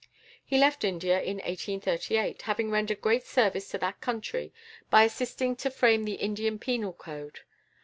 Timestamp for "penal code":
6.57-7.41